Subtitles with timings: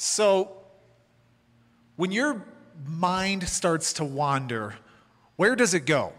[0.00, 0.52] So,
[1.96, 2.46] when your
[2.86, 4.76] mind starts to wander,
[5.34, 6.12] where does it go?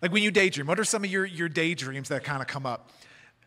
[0.00, 2.66] Like when you daydream, what are some of your, your daydreams that kind of come
[2.66, 2.90] up?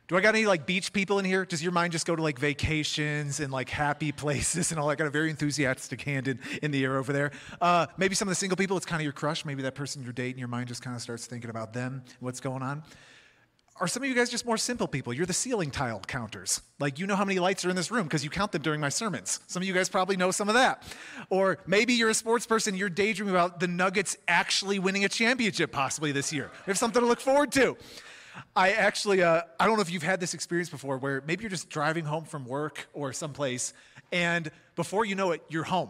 [0.09, 1.45] Do I got any like beach people in here?
[1.45, 4.97] Does your mind just go to like vacations and like happy places and all that?
[4.97, 7.31] Got a very enthusiastic hand in, in the air over there.
[7.61, 9.45] Uh, maybe some of the single people, it's kind of your crush.
[9.45, 12.41] Maybe that person you're dating, your mind just kind of starts thinking about them, what's
[12.41, 12.83] going on.
[13.77, 15.13] Are some of you guys just more simple people?
[15.13, 16.61] You're the ceiling tile counters.
[16.79, 18.79] Like, you know how many lights are in this room because you count them during
[18.79, 19.39] my sermons.
[19.47, 20.83] Some of you guys probably know some of that.
[21.31, 25.71] Or maybe you're a sports person, you're daydreaming about the Nuggets actually winning a championship
[25.71, 26.51] possibly this year.
[26.67, 27.75] We have something to look forward to.
[28.55, 31.49] I actually, uh, I don't know if you've had this experience before where maybe you're
[31.49, 33.73] just driving home from work or someplace,
[34.11, 35.89] and before you know it, you're home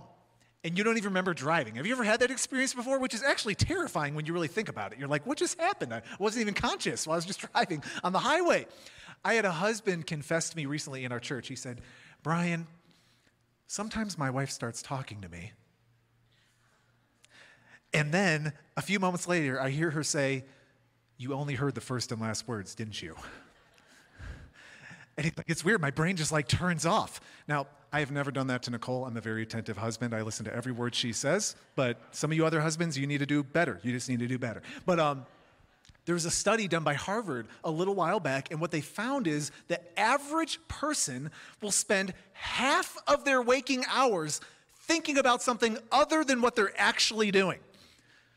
[0.63, 1.76] and you don't even remember driving.
[1.76, 2.99] Have you ever had that experience before?
[2.99, 4.99] Which is actually terrifying when you really think about it.
[4.99, 5.94] You're like, what just happened?
[5.94, 8.66] I wasn't even conscious while I was just driving on the highway.
[9.26, 11.48] I had a husband confess to me recently in our church.
[11.48, 11.81] He said,
[12.23, 12.67] Brian,
[13.67, 15.52] sometimes my wife starts talking to me.
[17.94, 20.45] And then a few moments later, I hear her say,
[21.17, 23.16] You only heard the first and last words, didn't you?
[25.16, 25.80] And it's like it's weird.
[25.80, 27.22] My brain just like turns off.
[27.47, 29.05] Now, I have never done that to Nicole.
[29.05, 30.16] I'm a very attentive husband.
[30.16, 31.55] I listen to every word she says.
[31.75, 33.80] But some of you other husbands, you need to do better.
[33.83, 34.63] You just need to do better.
[34.88, 35.27] But um,
[36.05, 39.27] there was a study done by Harvard a little while back, and what they found
[39.27, 41.30] is the average person
[41.61, 44.41] will spend half of their waking hours
[44.81, 47.59] thinking about something other than what they're actually doing.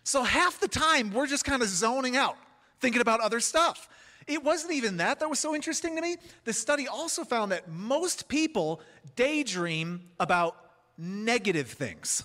[0.05, 2.37] So half the time, we're just kind of zoning out,
[2.81, 3.89] thinking about other stuff.
[4.27, 6.17] It wasn't even that that was so interesting to me.
[6.45, 8.81] The study also found that most people
[9.15, 10.57] daydream about
[10.99, 12.25] negative things.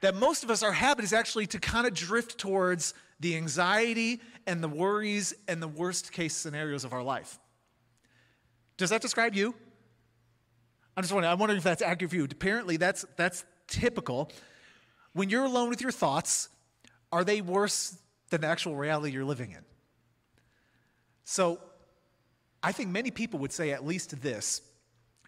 [0.00, 4.20] That most of us, our habit is actually to kind of drift towards the anxiety
[4.46, 7.38] and the worries and the worst case scenarios of our life.
[8.76, 9.54] Does that describe you?
[10.96, 12.24] I'm just wondering, I'm wondering if that's accurate for you.
[12.24, 14.30] Apparently, that's, that's typical.
[15.12, 16.48] When you're alone with your thoughts,
[17.12, 17.96] are they worse
[18.30, 19.64] than the actual reality you're living in?
[21.28, 21.58] So
[22.62, 24.62] I think many people would say at least this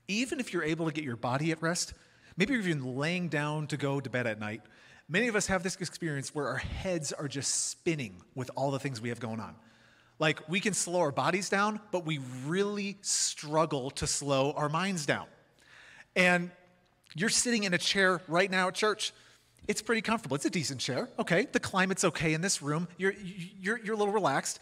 [0.06, 1.92] even if you're able to get your body at rest,
[2.38, 4.62] maybe you're even laying down to go to bed at night,
[5.06, 8.78] many of us have this experience where our heads are just spinning with all the
[8.78, 9.54] things we have going on.
[10.19, 15.04] Like we can slow our bodies down, but we really struggle to slow our minds
[15.04, 15.26] down.
[16.16, 16.50] And
[17.15, 19.12] you're sitting in a chair right now at church.
[19.66, 20.36] It's pretty comfortable.
[20.36, 21.10] It's a decent chair.
[21.19, 21.47] Okay.
[21.53, 22.88] The climate's okay in this room.
[22.97, 23.15] You're,
[23.60, 24.60] you're, you're a little relaxed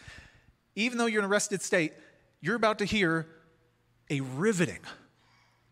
[0.76, 1.92] even though you're in a rested state,
[2.40, 3.26] you're about to hear
[4.10, 4.80] a riveting,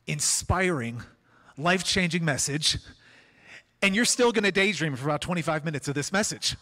[0.07, 1.03] inspiring,
[1.57, 2.79] life changing message,
[3.83, 6.57] and you're still going to daydream for about 25 minutes of this message.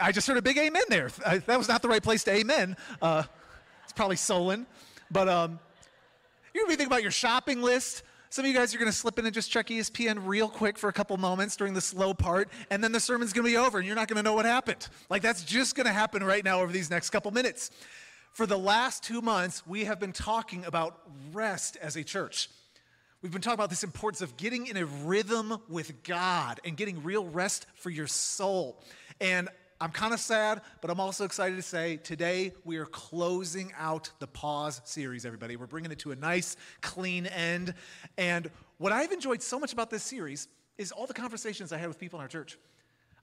[0.00, 1.08] I just heard a big amen there.
[1.46, 2.76] That was not the right place to amen.
[3.00, 3.22] Uh,
[3.84, 4.66] it's probably Solon.
[5.10, 5.58] But um,
[6.52, 8.02] you're going to be thinking about your shopping list,
[8.34, 10.76] some of you guys are going to slip in and just check ESPN real quick
[10.76, 13.56] for a couple moments during the slow part, and then the sermon's going to be
[13.56, 14.88] over, and you're not going to know what happened.
[15.08, 17.70] Like, that's just going to happen right now over these next couple minutes.
[18.32, 20.98] For the last two months, we have been talking about
[21.32, 22.50] rest as a church.
[23.22, 27.04] We've been talking about this importance of getting in a rhythm with God and getting
[27.04, 28.82] real rest for your soul.
[29.20, 29.48] And
[29.80, 34.10] I'm kind of sad, but I'm also excited to say today we are closing out
[34.20, 35.56] the pause series, everybody.
[35.56, 37.74] We're bringing it to a nice, clean end.
[38.16, 40.48] And what I've enjoyed so much about this series
[40.78, 42.56] is all the conversations I had with people in our church.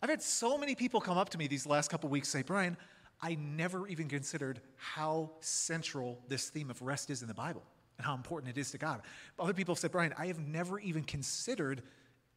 [0.01, 2.75] I've had so many people come up to me these last couple weeks say, Brian,
[3.21, 7.63] I never even considered how central this theme of rest is in the Bible
[7.97, 9.01] and how important it is to God.
[9.39, 11.83] Other people have said, Brian, I have never even considered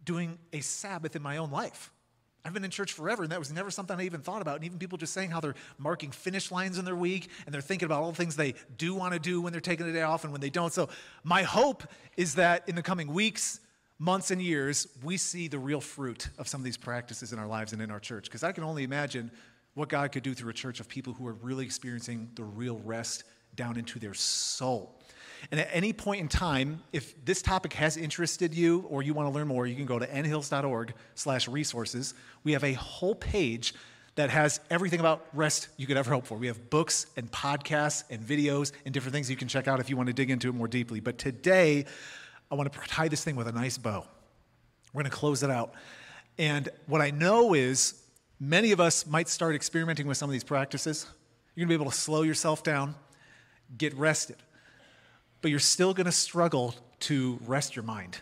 [0.05, 1.91] doing a Sabbath in my own life.
[2.45, 4.57] I've been in church forever, and that was never something I even thought about.
[4.57, 7.63] And even people just saying how they're marking finish lines in their week, and they're
[7.63, 10.03] thinking about all the things they do want to do when they're taking a day
[10.03, 10.73] off and when they don't.
[10.73, 10.91] So,
[11.23, 11.85] my hope
[12.17, 13.61] is that in the coming weeks,
[13.99, 17.47] months, and years, we see the real fruit of some of these practices in our
[17.47, 18.25] lives and in our church.
[18.25, 19.31] Because I can only imagine
[19.73, 22.79] what God could do through a church of people who are really experiencing the real
[22.85, 23.25] rest
[23.57, 24.99] down into their soul.
[25.51, 29.29] And at any point in time, if this topic has interested you or you want
[29.29, 32.15] to learn more, you can go to nhills.org slash resources.
[32.43, 33.75] We have a whole page
[34.17, 36.39] that has everything about rest you could ever hope for.
[36.39, 39.91] We have books and podcasts and videos and different things you can check out if
[39.91, 41.01] you want to dig into it more deeply.
[41.01, 41.85] But today,
[42.51, 44.07] I want to tie this thing with a nice bow.
[44.93, 45.75] We're going to close it out.
[46.39, 48.01] And what I know is
[48.39, 51.07] many of us might start experimenting with some of these practices.
[51.55, 52.95] You're going to be able to slow yourself down,
[53.77, 54.37] get rested
[55.45, 58.17] but you're still going to struggle to rest your mind.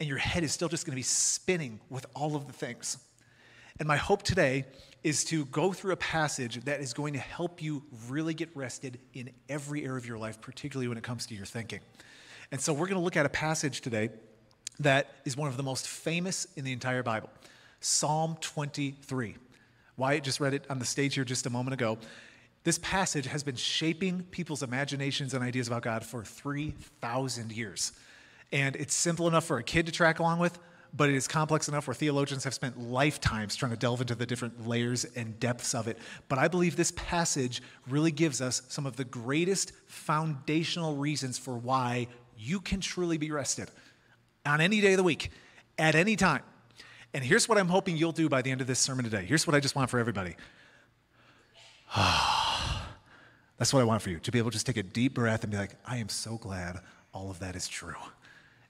[0.00, 2.96] And your head is still just going to be spinning with all of the things.
[3.78, 4.64] And my hope today
[5.02, 8.98] is to go through a passage that is going to help you really get rested
[9.12, 11.80] in every area of your life, particularly when it comes to your thinking.
[12.50, 14.08] And so we're going to look at a passage today
[14.80, 17.28] that is one of the most famous in the entire Bible
[17.80, 19.36] Psalm 23.
[19.98, 21.98] Wyatt just read it on the stage here just a moment ago.
[22.64, 27.92] This passage has been shaping people's imaginations and ideas about God for 3,000 years.
[28.52, 30.58] And it's simple enough for a kid to track along with,
[30.94, 34.24] but it is complex enough where theologians have spent lifetimes trying to delve into the
[34.24, 35.98] different layers and depths of it.
[36.28, 41.58] But I believe this passage really gives us some of the greatest foundational reasons for
[41.58, 42.06] why
[42.38, 43.70] you can truly be rested
[44.46, 45.30] on any day of the week,
[45.78, 46.42] at any time.
[47.12, 49.24] And here's what I'm hoping you'll do by the end of this sermon today.
[49.26, 50.36] Here's what I just want for everybody.
[51.96, 52.33] Ah.
[53.58, 55.42] That's what I want for you to be able to just take a deep breath
[55.44, 56.80] and be like, I am so glad
[57.12, 57.94] all of that is true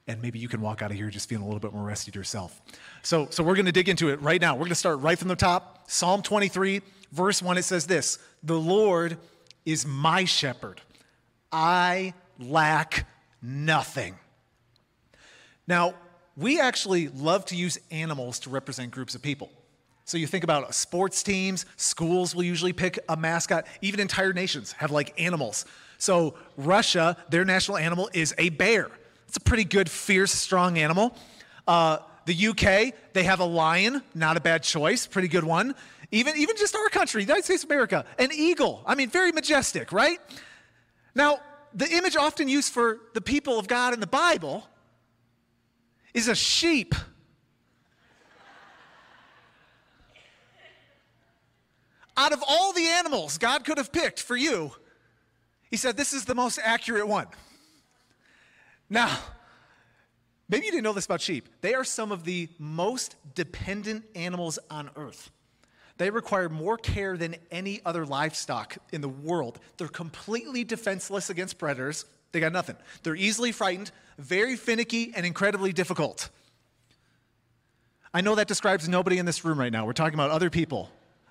[0.06, 2.14] and maybe you can walk out of here just feeling a little bit more rested
[2.14, 2.60] yourself.
[3.02, 4.54] So, so we're going to dig into it right now.
[4.54, 5.90] We're going to start right from the top.
[5.90, 6.82] Psalm 23,
[7.12, 9.16] verse 1, it says this The Lord
[9.64, 10.80] is my shepherd.
[11.50, 13.06] I lack
[13.40, 14.16] nothing.
[15.66, 15.94] Now,
[16.36, 19.50] we actually love to use animals to represent groups of people.
[20.04, 24.72] So you think about sports teams, schools will usually pick a mascot, even entire nations
[24.72, 25.64] have like animals.
[25.98, 28.90] So Russia, their national animal is a bear.
[29.28, 31.16] It's a pretty good, fierce, strong animal.
[31.66, 35.74] Uh, the UK, they have a lion, not a bad choice, pretty good one.
[36.10, 38.82] Even, even just our country, United States of America, an eagle.
[38.86, 40.18] I mean, very majestic, right?
[41.14, 41.38] Now,
[41.72, 44.68] the image often used for the people of God in the Bible
[46.12, 46.94] is a sheep.
[52.16, 54.72] Out of all the animals God could have picked for you,
[55.70, 57.26] he said, This is the most accurate one.
[58.88, 59.18] Now,
[60.48, 61.48] maybe you didn't know this about sheep.
[61.60, 65.30] They are some of the most dependent animals on earth.
[65.96, 69.60] They require more care than any other livestock in the world.
[69.76, 72.04] They're completely defenseless against predators.
[72.32, 72.76] They got nothing.
[73.04, 76.30] They're easily frightened, very finicky, and incredibly difficult.
[78.12, 79.86] I know that describes nobody in this room right now.
[79.86, 80.90] We're talking about other people.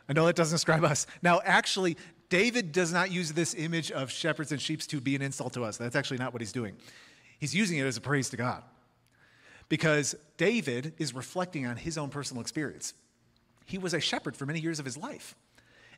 [0.10, 1.08] I know that doesn't describe us.
[1.22, 1.98] Now, actually,
[2.30, 5.64] David does not use this image of shepherds and sheep to be an insult to
[5.64, 5.78] us.
[5.78, 6.76] That's actually not what he's doing.
[7.40, 8.64] He's using it as a praise to God
[9.70, 12.94] because David is reflecting on his own personal experience.
[13.66, 15.36] He was a shepherd for many years of his life.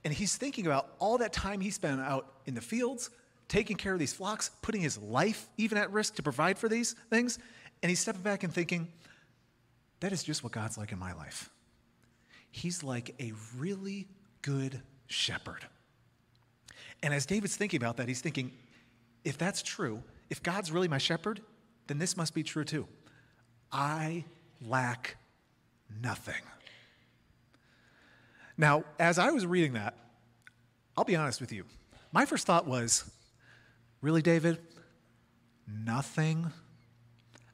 [0.04, 3.10] And he's thinking about all that time he spent out in the fields,
[3.48, 6.94] taking care of these flocks, putting his life even at risk to provide for these
[7.10, 7.40] things.
[7.82, 8.88] And he's stepping back and thinking,
[10.02, 11.50] that is just what God's like in my life.
[12.56, 14.08] He's like a really
[14.42, 15.66] good shepherd.
[17.04, 18.54] And as David's thinking about that, he's thinking,
[19.26, 21.42] if that's true, if God's really my shepherd,
[21.88, 22.88] then this must be true too.
[23.74, 24.24] I
[24.62, 25.18] lack
[26.02, 26.42] nothing.
[28.58, 29.98] Now, as I was reading that,
[30.96, 31.66] I'll be honest with you.
[32.14, 33.12] My first thought was,
[34.00, 34.60] really, David?
[35.68, 36.54] Nothing?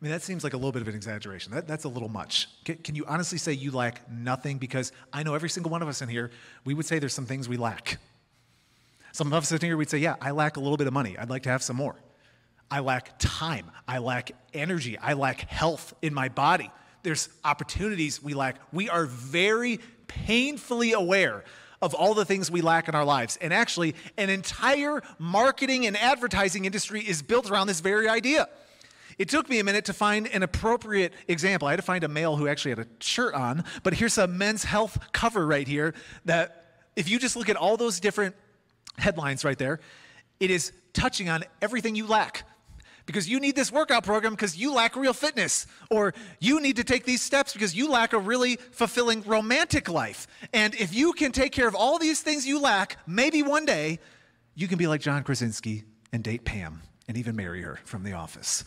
[0.02, 1.54] I mean, that seems like a little bit of an exaggeration.
[1.54, 2.48] That, that's a little much.
[2.66, 4.58] Can, can, you honestly say you lack nothing?
[4.58, 6.32] Because I know every single one of us in here,
[6.66, 8.00] we would say there's some things we lack.
[9.12, 11.16] Some of us in here, we'd say, yeah, I lack a little bit of money.
[11.20, 11.96] I'd like to have some more.
[12.72, 13.70] I lack time.
[13.88, 14.98] I lack energy.
[14.98, 16.72] I lack health in my body.
[17.04, 18.56] There's opportunities we lack.
[18.74, 21.44] We are very painfully aware
[21.80, 23.38] of all the things we lack in our lives.
[23.40, 28.48] And actually, an entire marketing and advertising industry is built around this very idea.
[29.22, 31.68] It took me a minute to find an appropriate example.
[31.68, 34.26] I had to find a male who actually had a shirt on, but here's a
[34.26, 35.94] men's health cover right here
[36.26, 38.36] that if you just look at all those different
[38.98, 39.80] headlines right there,
[40.40, 42.50] it is touching on everything you lack
[43.06, 46.84] because you need this workout program because you lack real fitness, or you need to
[46.84, 50.26] take these steps because you lack a really fulfilling romantic life.
[50.52, 54.00] And if you can take care of all these things you lack, maybe one day
[54.56, 58.14] you can be like John Krasinski and date Pam and even marry her from the
[58.14, 58.64] office.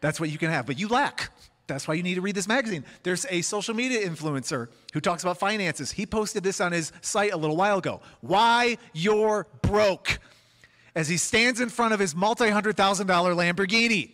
[0.00, 1.30] That's what you can have, but you lack.
[1.66, 2.84] That's why you need to read this magazine.
[3.02, 5.90] There's a social media influencer who talks about finances.
[5.90, 8.00] He posted this on his site a little while ago.
[8.20, 10.18] Why you're broke
[10.94, 14.12] as he stands in front of his multi hundred thousand dollar Lamborghini.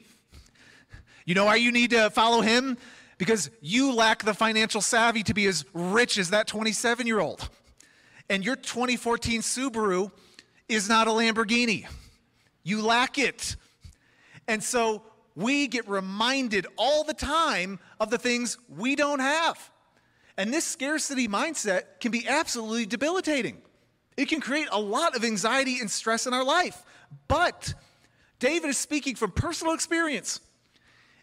[1.26, 2.78] You know why you need to follow him?
[3.18, 7.48] Because you lack the financial savvy to be as rich as that 27 year old.
[8.28, 10.10] And your 2014 Subaru
[10.68, 11.86] is not a Lamborghini.
[12.64, 13.56] You lack it.
[14.48, 15.02] And so
[15.34, 19.70] we get reminded all the time of the things we don't have.
[20.36, 23.60] And this scarcity mindset can be absolutely debilitating.
[24.16, 26.82] It can create a lot of anxiety and stress in our life.
[27.28, 27.74] But
[28.38, 30.40] David is speaking from personal experience.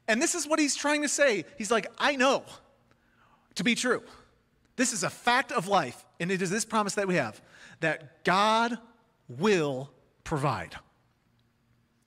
[0.08, 1.46] And this is what he's trying to say.
[1.58, 2.44] He's like, I know
[3.56, 4.02] to be true.
[4.76, 6.06] This is a fact of life.
[6.20, 7.42] And it is this promise that we have
[7.82, 8.78] that God
[9.28, 9.92] will
[10.24, 10.76] provide.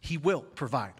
[0.00, 0.94] He will provide.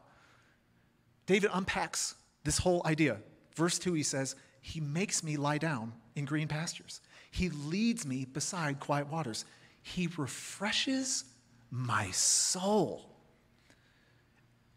[1.26, 2.14] David unpacks
[2.44, 3.18] this whole idea.
[3.54, 7.00] Verse 2, he says, He makes me lie down in green pastures.
[7.30, 9.44] He leads me beside quiet waters.
[9.82, 11.24] He refreshes
[11.70, 13.08] my soul.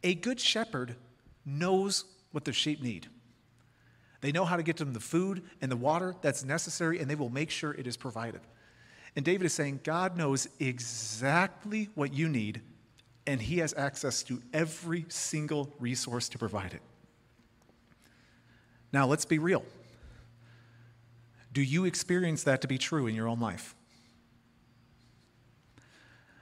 [0.04, 0.96] A good shepherd
[1.46, 3.08] knows what their sheep need.
[4.22, 7.16] They know how to get them the food and the water that's necessary, and they
[7.16, 8.42] will make sure it is provided.
[9.16, 12.62] And David is saying, God knows exactly what you need,
[13.28, 16.82] and He has access to every single resource to provide it.
[18.92, 19.64] Now, let's be real.
[21.54, 23.76] Do you experience that to be true in your own life?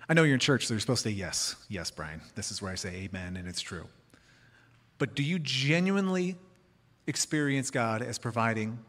[0.10, 1.56] I know you're in church, so you're supposed to say yes.
[1.70, 2.22] Yes, Brian.
[2.34, 3.86] This is where I say amen, and it's true.
[4.98, 6.36] But do you genuinely
[7.06, 8.80] experience God as providing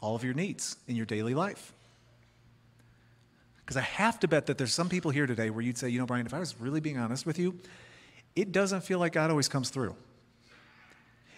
[0.00, 1.73] all of your needs in your daily life?
[3.64, 5.98] Because I have to bet that there's some people here today where you'd say, you
[5.98, 7.58] know, Brian, if I was really being honest with you,
[8.36, 9.96] it doesn't feel like God always comes through.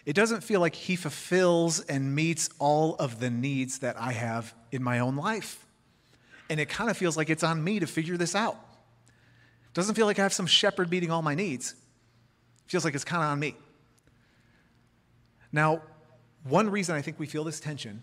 [0.04, 4.54] It doesn't feel like He fulfills and meets all of the needs that I have
[4.73, 5.64] in my own life.
[6.49, 8.54] And it kind of feels like it's on me to figure this out.
[8.54, 11.73] It doesn't feel like I have some shepherd meeting all my needs.
[11.73, 13.56] It feels like it's kind of on me.
[15.52, 15.83] Now,
[16.45, 18.02] one reason I think we feel this tension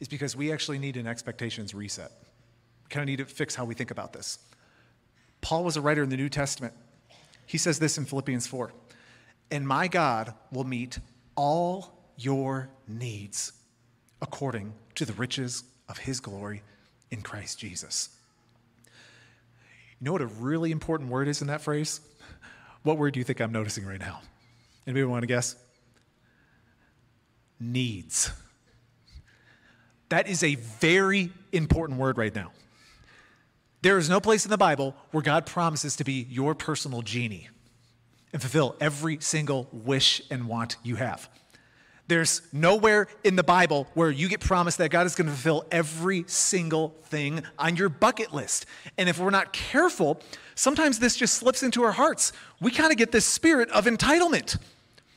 [0.00, 2.12] is because we actually need an expectations reset
[2.92, 4.38] kind of need to fix how we think about this.
[5.40, 6.74] Paul was a writer in the New Testament.
[7.46, 8.72] He says this in Philippians 4
[9.50, 10.98] And my God will meet
[11.34, 13.52] all your needs
[14.20, 16.62] according to the riches of his glory
[17.10, 18.10] in Christ Jesus.
[18.84, 22.00] You know what a really important word is in that phrase?
[22.82, 24.20] What word do you think I'm noticing right now?
[24.86, 25.56] Anybody want to guess?
[27.60, 28.30] Needs.
[30.08, 32.50] That is a very important word right now.
[33.82, 37.48] There is no place in the Bible where God promises to be your personal genie
[38.32, 41.28] and fulfill every single wish and want you have.
[42.06, 45.64] There's nowhere in the Bible where you get promised that God is going to fulfill
[45.70, 48.66] every single thing on your bucket list.
[48.98, 50.20] And if we're not careful,
[50.54, 52.32] sometimes this just slips into our hearts.
[52.60, 54.58] We kind of get this spirit of entitlement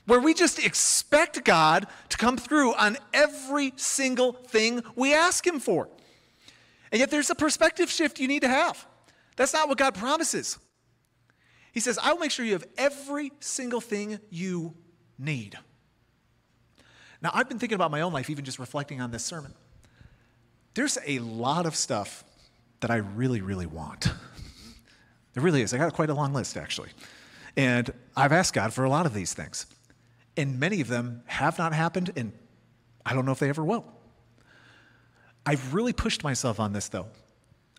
[0.05, 5.59] where we just expect God to come through on every single thing we ask Him
[5.59, 5.89] for.
[6.91, 8.85] And yet there's a perspective shift you need to have.
[9.35, 10.57] That's not what God promises.
[11.71, 14.75] He says, I will make sure you have every single thing you
[15.19, 15.57] need.
[17.21, 19.53] Now, I've been thinking about my own life, even just reflecting on this sermon.
[20.73, 22.23] There's a lot of stuff
[22.81, 24.09] that I really, really want.
[25.33, 25.73] There really is.
[25.73, 26.89] I got quite a long list, actually.
[27.57, 29.65] And I've asked God for a lot of these things.
[30.37, 32.31] And many of them have not happened, and
[33.05, 33.85] I don't know if they ever will.
[35.45, 37.07] I've really pushed myself on this though.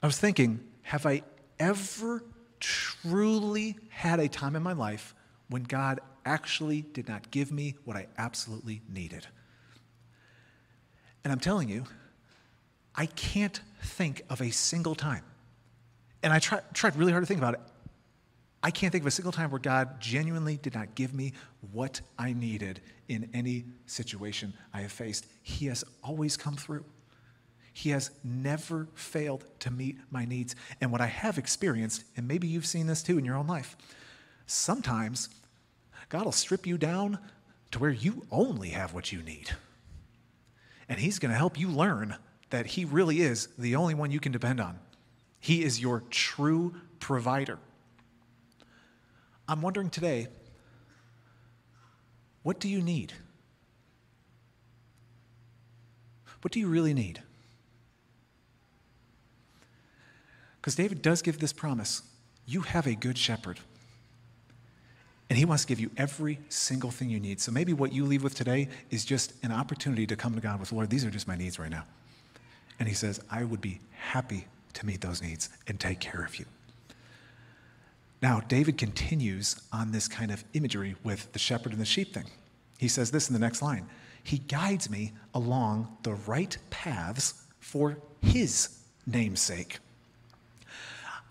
[0.02, 1.22] I was thinking, have I
[1.58, 2.22] ever
[2.60, 5.14] truly had a time in my life
[5.48, 9.26] when God actually did not give me what I absolutely needed?
[11.24, 11.84] And I'm telling you,
[12.94, 15.24] I can't think of a single time.
[16.22, 17.60] And I try, tried really hard to think about it.
[18.62, 21.32] I can't think of a single time where God genuinely did not give me
[21.72, 25.26] what I needed in any situation I have faced.
[25.42, 26.84] He has always come through.
[27.76, 30.56] He has never failed to meet my needs.
[30.80, 33.76] And what I have experienced, and maybe you've seen this too in your own life,
[34.46, 35.28] sometimes
[36.08, 37.18] God will strip you down
[37.72, 39.50] to where you only have what you need.
[40.88, 42.16] And He's going to help you learn
[42.48, 44.78] that He really is the only one you can depend on.
[45.38, 47.58] He is your true provider.
[49.46, 50.28] I'm wondering today,
[52.42, 53.12] what do you need?
[56.40, 57.20] What do you really need?
[60.66, 62.02] Because David does give this promise
[62.44, 63.60] you have a good shepherd.
[65.30, 67.40] And he wants to give you every single thing you need.
[67.40, 70.58] So maybe what you leave with today is just an opportunity to come to God
[70.58, 71.84] with, Lord, these are just my needs right now.
[72.80, 76.36] And he says, I would be happy to meet those needs and take care of
[76.36, 76.46] you.
[78.20, 82.26] Now, David continues on this kind of imagery with the shepherd and the sheep thing.
[82.78, 83.88] He says this in the next line
[84.24, 89.78] He guides me along the right paths for his name's sake.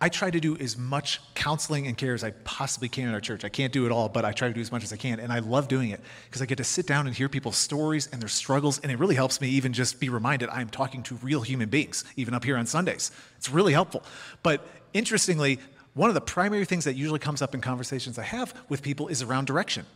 [0.06, 3.20] I try to do as much counseling and care as I possibly can in our
[3.20, 3.44] church.
[3.44, 5.20] I can't do it all, but I try to do as much as I can.
[5.20, 8.08] And I love doing it because I get to sit down and hear people's stories
[8.12, 8.78] and their struggles.
[8.82, 12.04] And it really helps me even just be reminded I'm talking to real human beings,
[12.18, 13.10] even up here on Sundays.
[13.38, 14.04] It's really helpful.
[14.44, 15.58] But interestingly,
[15.96, 19.08] one of the primary things that usually comes up in conversations I have with people
[19.08, 19.88] is around direction.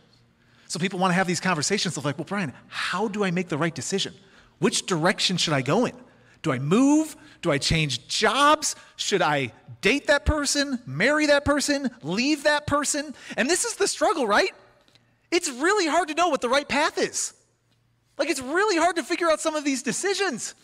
[0.66, 3.48] So people want to have these conversations of like, well, Brian, how do I make
[3.48, 4.14] the right decision?
[4.58, 5.94] Which direction should I go in?
[6.42, 7.16] Do I move?
[7.42, 8.76] Do I change jobs?
[8.96, 13.14] Should I date that person, marry that person, leave that person?
[13.36, 14.50] And this is the struggle, right?
[15.30, 17.32] it's really hard to know what the right path is.
[18.18, 20.54] Like, it's really hard to figure out some of these decisions.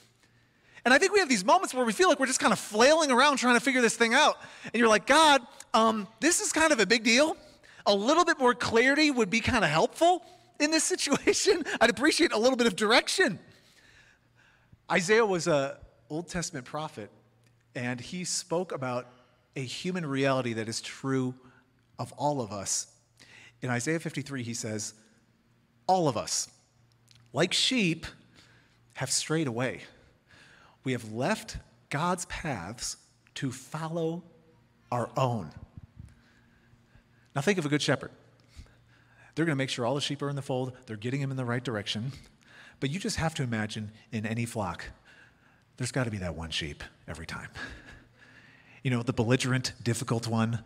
[0.85, 2.59] And I think we have these moments where we feel like we're just kind of
[2.59, 4.37] flailing around trying to figure this thing out.
[4.65, 5.43] And you're like, God,
[5.73, 7.37] um, this is kind of a big deal.
[7.87, 10.23] A little bit more clarity would be kind of helpful
[10.61, 11.65] in this situation.
[11.81, 13.39] I'd appreciate a little bit of direction.
[14.91, 15.79] Isaiah was a
[16.09, 17.11] Old Testament prophet,
[17.75, 19.09] and he spoke about
[19.57, 21.35] a human reality that is true
[21.99, 22.87] of all of us.
[23.63, 24.95] In Isaiah 53, he says,
[25.89, 26.49] All of us,
[27.33, 28.07] like sheep,
[28.95, 29.81] have strayed away.
[30.85, 31.57] We have left
[31.91, 32.97] God's paths
[33.35, 34.23] to follow
[34.93, 35.51] our own.
[37.35, 38.11] Now, think of a good shepherd.
[39.35, 41.31] They're going to make sure all the sheep are in the fold, they're getting them
[41.31, 42.13] in the right direction.
[42.81, 44.85] But you just have to imagine in any flock,
[45.77, 47.49] there's got to be that one sheep every time.
[48.83, 50.63] You know, the belligerent, difficult one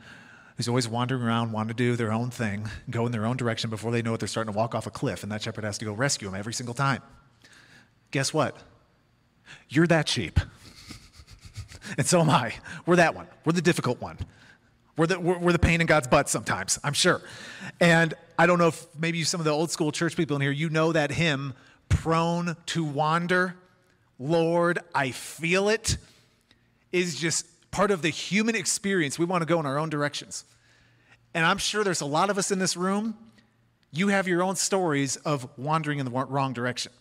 [0.57, 3.71] who's always wandering around, wanting to do their own thing, go in their own direction
[3.71, 5.79] before they know it, they're starting to walk off a cliff, and that shepherd has
[5.79, 7.01] to go rescue them every single time.
[8.11, 8.57] Guess what?
[9.71, 10.39] You're that sheep.
[11.97, 12.53] and so am I.
[12.85, 13.27] We're that one.
[13.47, 14.19] We're the difficult one.
[14.99, 17.23] We're the, we're, we're the pain in God's butt sometimes, I'm sure.
[17.81, 20.51] And I don't know if maybe some of the old school church people in here,
[20.51, 21.55] you know that hymn,
[21.91, 23.57] Prone to Wander.
[24.19, 25.99] Lord, I feel it,
[26.93, 29.19] is just part of the human experience.
[29.19, 30.45] We want to go in our own directions.
[31.35, 33.17] And I'm sure there's a lot of us in this room,
[33.93, 36.93] you have your own stories of wandering in the wrong direction.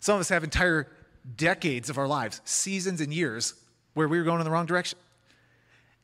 [0.00, 0.88] Some of us have entire
[1.36, 3.54] decades of our lives, seasons and years,
[3.94, 4.98] where we were going in the wrong direction.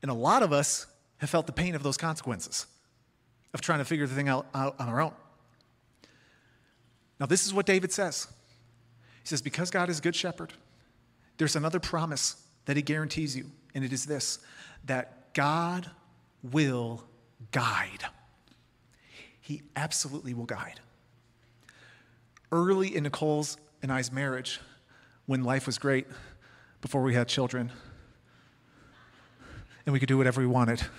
[0.03, 0.87] And a lot of us
[1.19, 2.67] have felt the pain of those consequences
[3.53, 5.13] of trying to figure the thing out, out on our own.
[7.21, 8.29] Now, this is what David says.
[9.23, 10.53] He says, Because God is a good shepherd,
[11.37, 14.39] there's another promise that he guarantees you, and it is this
[14.85, 15.91] that God
[16.43, 17.05] will
[17.53, 18.05] guide.
[19.41, 20.81] He absolutely will guide.
[22.53, 24.61] Early in Nicole's and I's marriage,
[25.27, 26.07] when life was great,
[26.81, 27.73] before we had children,
[29.85, 30.83] and we could do whatever we wanted.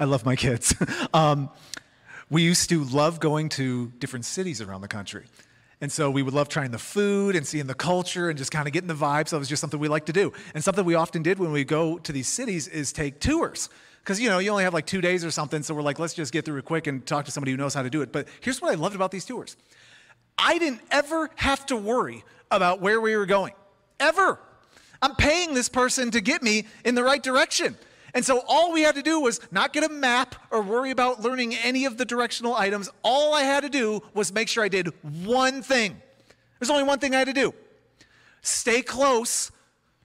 [0.00, 0.74] I love my kids.
[1.14, 1.48] Um,
[2.30, 5.24] we used to love going to different cities around the country.
[5.80, 8.66] And so we would love trying the food and seeing the culture and just kind
[8.66, 9.28] of getting the vibe.
[9.28, 10.32] So it was just something we like to do.
[10.54, 13.70] And something we often did when we go to these cities is take tours.
[14.00, 15.62] Because, you know, you only have like two days or something.
[15.62, 17.74] So we're like, let's just get through it quick and talk to somebody who knows
[17.74, 18.10] how to do it.
[18.10, 19.56] But here's what I loved about these tours
[20.36, 23.52] I didn't ever have to worry about where we were going,
[24.00, 24.40] ever.
[25.00, 27.76] I'm paying this person to get me in the right direction.
[28.18, 31.20] And so all we had to do was not get a map or worry about
[31.20, 32.90] learning any of the directional items.
[33.04, 34.88] All I had to do was make sure I did
[35.24, 36.02] one thing.
[36.58, 37.54] There's only one thing I had to do
[38.42, 39.52] stay close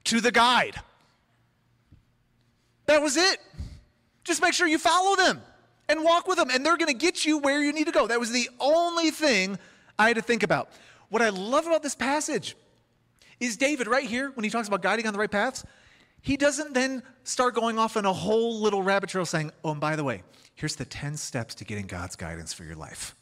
[0.04, 0.76] to the guide.
[2.86, 3.40] That was it.
[4.22, 5.42] Just make sure you follow them
[5.88, 8.06] and walk with them, and they're going to get you where you need to go.
[8.06, 9.58] That was the only thing
[9.98, 10.70] I had to think about.
[11.08, 12.54] What I love about this passage
[13.40, 15.64] is David right here, when he talks about guiding on the right paths,
[16.24, 19.80] he doesn't then start going off on a whole little rabbit trail saying, oh, and
[19.80, 20.22] by the way,
[20.54, 23.14] here's the 10 steps to getting God's guidance for your life.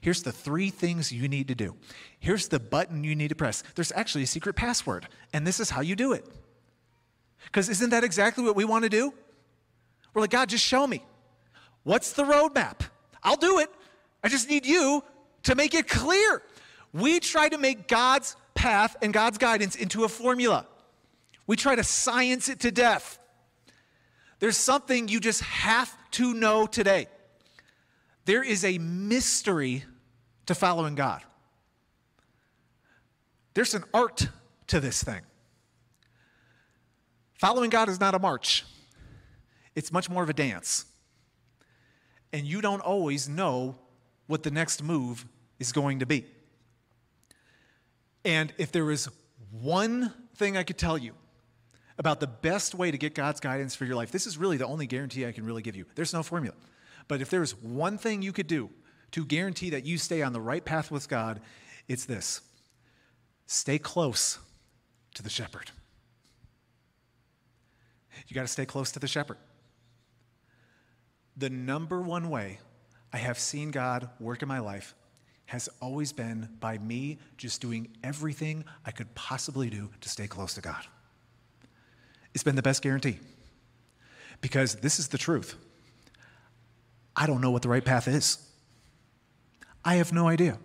[0.00, 1.76] Here's the three things you need to do.
[2.18, 3.62] Here's the button you need to press.
[3.76, 6.26] There's actually a secret password, and this is how you do it.
[7.44, 9.14] Because isn't that exactly what we want to do?
[10.12, 11.04] We're like, God, just show me.
[11.84, 12.80] What's the roadmap?
[13.22, 13.70] I'll do it.
[14.24, 15.04] I just need you
[15.44, 16.42] to make it clear.
[16.92, 20.66] We try to make God's path and God's guidance into a formula.
[21.50, 23.18] We try to science it to death.
[24.38, 27.08] There's something you just have to know today.
[28.24, 29.82] There is a mystery
[30.46, 31.24] to following God.
[33.54, 34.28] There's an art
[34.68, 35.22] to this thing.
[37.34, 38.64] Following God is not a march,
[39.74, 40.84] it's much more of a dance.
[42.32, 43.74] And you don't always know
[44.28, 45.26] what the next move
[45.58, 46.26] is going to be.
[48.24, 49.08] And if there is
[49.50, 51.14] one thing I could tell you
[52.00, 54.10] about the best way to get God's guidance for your life.
[54.10, 55.84] This is really the only guarantee I can really give you.
[55.94, 56.56] There's no formula.
[57.08, 58.70] But if there's one thing you could do
[59.10, 61.42] to guarantee that you stay on the right path with God,
[61.88, 62.40] it's this
[63.46, 64.38] stay close
[65.14, 65.70] to the shepherd.
[68.28, 69.36] You got to stay close to the shepherd.
[71.36, 72.60] The number one way
[73.12, 74.94] I have seen God work in my life
[75.44, 80.54] has always been by me just doing everything I could possibly do to stay close
[80.54, 80.86] to God.
[82.34, 83.18] It's been the best guarantee.
[84.40, 85.54] Because this is the truth.
[87.14, 88.38] I don't know what the right path is.
[89.84, 90.58] I have no idea.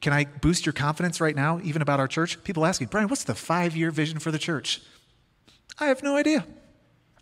[0.00, 2.42] Can I boost your confidence right now, even about our church?
[2.44, 4.80] People ask me, Brian, what's the five year vision for the church?
[5.78, 6.44] I have no idea.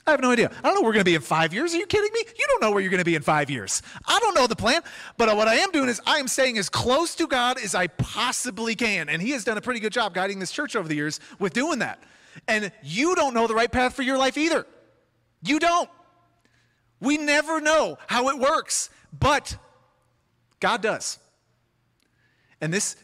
[0.06, 0.50] I have no idea.
[0.58, 1.74] I don't know where we're going to be in five years.
[1.74, 2.20] Are you kidding me?
[2.38, 3.82] You don't know where you're going to be in five years.
[4.06, 4.82] I don't know the plan.
[5.16, 7.88] But what I am doing is I am staying as close to God as I
[7.88, 9.08] possibly can.
[9.08, 11.54] And He has done a pretty good job guiding this church over the years with
[11.54, 11.98] doing that.
[12.48, 14.66] And you don't know the right path for your life either.
[15.42, 15.88] You don't.
[17.00, 19.56] We never know how it works, but
[20.60, 21.18] God does.
[22.60, 22.96] And this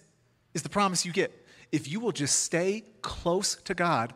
[0.54, 1.46] is the promise you get.
[1.70, 4.14] If you will just stay close to God,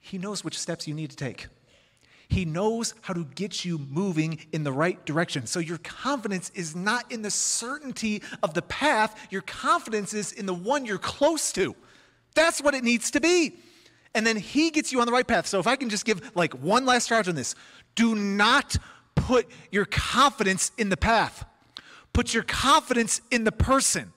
[0.00, 1.46] He knows which steps you need to take.
[2.28, 5.46] He knows how to get you moving in the right direction.
[5.46, 10.46] So your confidence is not in the certainty of the path, your confidence is in
[10.46, 11.76] the one you're close to.
[12.34, 13.58] That's what it needs to be.
[14.14, 15.46] And then he gets you on the right path.
[15.46, 17.54] So if I can just give like one last charge on this
[17.94, 18.76] do not
[19.14, 21.44] put your confidence in the path,
[22.12, 24.12] put your confidence in the person.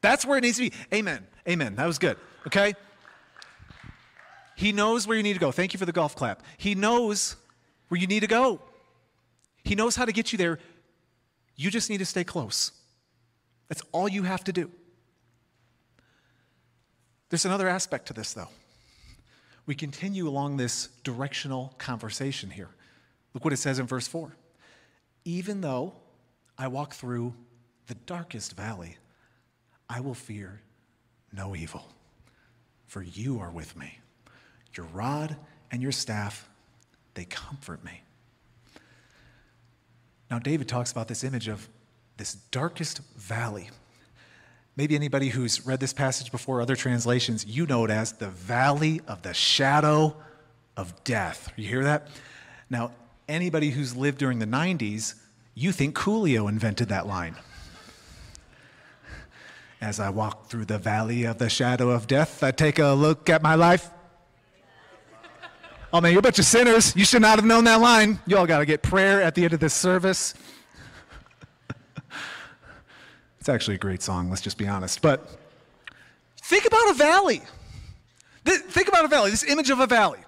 [0.00, 0.76] That's where it needs to be.
[0.92, 1.26] Amen.
[1.48, 1.74] Amen.
[1.76, 2.16] That was good.
[2.46, 2.74] Okay?
[4.56, 5.52] He knows where you need to go.
[5.52, 6.42] Thank you for the golf clap.
[6.58, 7.36] He knows
[7.88, 8.60] where you need to go.
[9.64, 10.58] He knows how to get you there.
[11.56, 12.72] You just need to stay close.
[13.68, 14.70] That's all you have to do.
[17.30, 18.48] There's another aspect to this, though.
[19.66, 22.70] We continue along this directional conversation here.
[23.34, 24.34] Look what it says in verse 4.
[25.24, 25.94] Even though
[26.58, 27.34] I walk through
[27.86, 28.96] the darkest valley,
[29.88, 30.60] I will fear
[31.32, 31.86] no evil,
[32.86, 33.98] for you are with me.
[34.74, 35.36] Your rod
[35.70, 36.48] and your staff,
[37.14, 38.02] they comfort me.
[40.30, 41.68] Now, David talks about this image of
[42.16, 43.70] this darkest valley.
[44.76, 49.00] Maybe anybody who's read this passage before, other translations, you know it as the valley
[49.06, 50.16] of the shadow
[50.76, 51.52] of death.
[51.56, 52.08] You hear that?
[52.70, 52.92] Now,
[53.28, 55.14] anybody who's lived during the 90s,
[55.54, 57.36] you think Coolio invented that line.
[59.80, 63.28] As I walk through the valley of the shadow of death, I take a look
[63.28, 63.90] at my life
[65.94, 66.96] Oh man, you're a bunch of sinners.
[66.96, 68.18] You should not have known that line.
[68.26, 70.32] You all got to get prayer at the end of this service.
[73.42, 75.02] It's actually a great song, let's just be honest.
[75.02, 75.28] But
[76.42, 77.42] think about a valley.
[78.44, 80.20] Think about a valley, this image of a valley.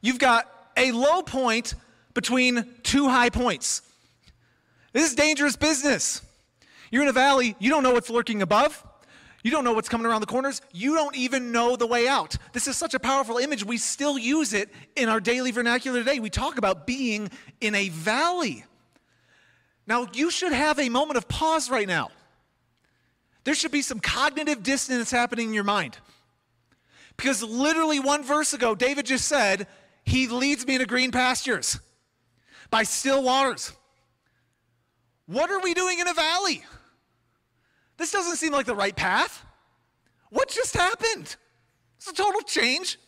[0.00, 1.74] You've got a low point
[2.14, 3.82] between two high points.
[4.92, 6.22] This is dangerous business.
[6.92, 8.86] You're in a valley, you don't know what's lurking above.
[9.42, 10.62] You don't know what's coming around the corners.
[10.70, 12.36] You don't even know the way out.
[12.52, 13.64] This is such a powerful image.
[13.64, 16.20] We still use it in our daily vernacular today.
[16.20, 18.64] We talk about being in a valley.
[19.88, 22.12] Now, you should have a moment of pause right now.
[23.44, 25.98] There should be some cognitive dissonance happening in your mind.
[27.16, 29.66] Because literally one verse ago, David just said,
[30.04, 31.78] He leads me to green pastures
[32.70, 33.72] by still waters.
[35.26, 36.64] What are we doing in a valley?
[37.98, 39.44] This doesn't seem like the right path.
[40.30, 41.36] What just happened?
[41.98, 42.98] It's a total change.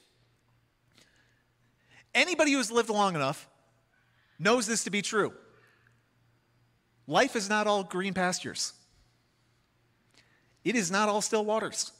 [2.14, 3.48] Anybody who's lived long enough
[4.38, 5.32] knows this to be true.
[7.06, 8.74] Life is not all green pastures,
[10.64, 11.92] it is not all still waters.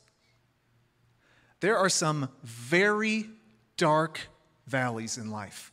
[1.61, 3.29] There are some very
[3.77, 4.20] dark
[4.66, 5.72] valleys in life.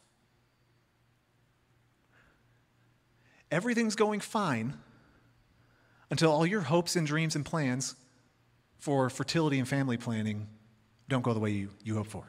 [3.51, 4.73] Everything's going fine
[6.11, 7.95] until all your hopes and dreams and plans
[8.77, 10.47] for fertility and family planning
[11.07, 12.23] don't go the way you, you hope for.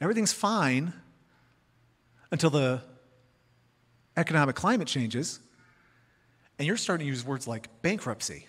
[0.00, 0.92] Everything's fine
[2.30, 2.82] until the
[4.16, 5.38] economic climate changes
[6.62, 8.46] and you're starting to use words like bankruptcy.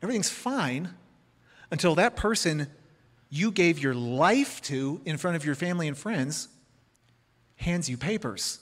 [0.00, 0.90] Everything's fine
[1.72, 2.68] until that person
[3.28, 6.46] you gave your life to in front of your family and friends
[7.56, 8.60] hands you papers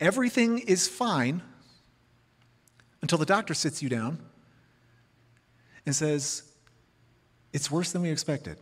[0.00, 1.42] Everything is fine
[3.00, 4.18] until the doctor sits you down
[5.86, 6.42] and says,
[7.52, 8.58] It's worse than we expected.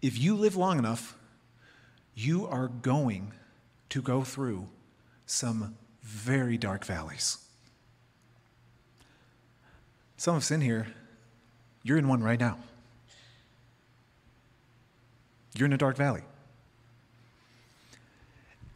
[0.00, 1.16] If you live long enough,
[2.14, 3.32] you are going
[3.90, 4.68] to go through
[5.26, 7.38] some very dark valleys.
[10.16, 10.86] Some of us in here,
[11.82, 12.58] you're in one right now.
[15.54, 16.22] You're in a dark valley.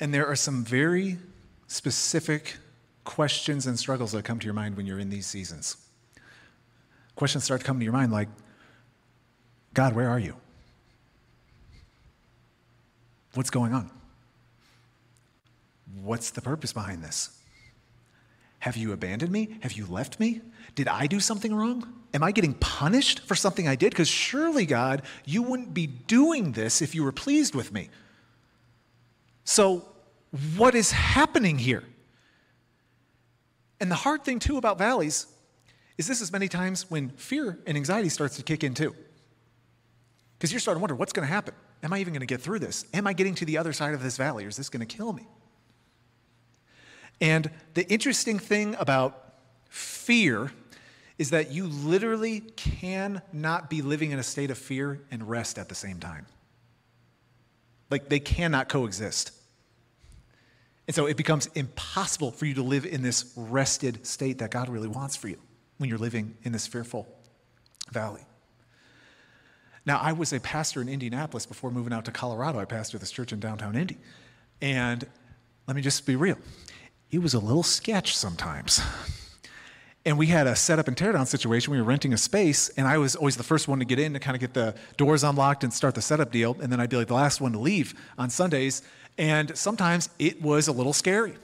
[0.01, 1.19] And there are some very
[1.69, 2.57] specific
[3.05, 5.77] questions and struggles that come to your mind when you're in these seasons.
[7.15, 8.29] Questions start to come to your mind like,
[9.73, 10.37] God, where are you?
[13.37, 13.91] What's going on?
[16.03, 17.31] What's the purpose behind this?
[18.61, 19.59] Have you abandoned me?
[19.61, 20.41] Have you left me?
[20.75, 21.93] Did I do something wrong?
[22.15, 23.91] Am I getting punished for something I did?
[23.91, 27.91] Because surely, God, you wouldn't be doing this if you were pleased with me.
[29.45, 29.87] So,
[30.57, 31.85] what is happening here?
[33.79, 35.27] And the hard thing, too, about valleys
[35.99, 38.95] is this as many times when fear and anxiety starts to kick in too.
[40.39, 41.55] Because you're starting to wonder what's going to happen?
[41.83, 42.85] Am I even going to get through this?
[42.95, 44.97] Am I getting to the other side of this valley or is this going to
[44.97, 45.27] kill me?
[47.21, 49.35] And the interesting thing about
[49.69, 50.51] fear
[51.19, 55.69] is that you literally cannot be living in a state of fear and rest at
[55.69, 56.27] the same time.
[57.91, 59.33] Like they cannot coexist.
[60.87, 64.69] And so it becomes impossible for you to live in this rested state that God
[64.69, 65.39] really wants for you
[65.79, 67.09] when you're living in this fearful
[67.91, 68.25] valley.
[69.87, 72.59] Now, I was a pastor in Indianapolis before moving out to Colorado.
[72.59, 73.97] I pastored this church in downtown Indy.
[74.61, 75.07] And
[75.67, 76.39] let me just be real
[77.11, 78.81] it was a little sketch sometimes.
[80.05, 81.73] And we had a setup and teardown situation.
[81.73, 84.13] We were renting a space, and I was always the first one to get in
[84.13, 86.57] to kind of get the doors unlocked and start the setup deal.
[86.61, 88.83] And then I'd be like the last one to leave on Sundays.
[89.19, 91.35] And sometimes it was a little scary.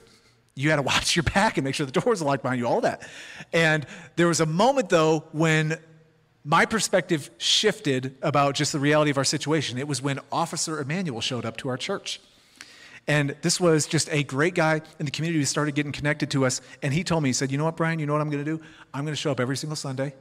[0.55, 2.81] You had to watch your back and make sure the doors locked behind you, all
[2.81, 3.07] that.
[3.51, 5.77] And there was a moment, though, when
[6.45, 9.77] my perspective shifted about just the reality of our situation.
[9.77, 12.19] It was when Officer Emmanuel showed up to our church.
[13.07, 16.45] And this was just a great guy in the community who started getting connected to
[16.45, 16.61] us.
[16.81, 18.43] And he told me, he said, You know what, Brian, you know what I'm going
[18.43, 18.63] to do?
[18.93, 20.13] I'm going to show up every single Sunday,